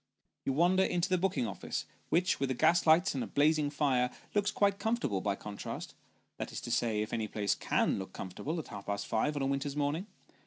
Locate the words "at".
8.57-8.69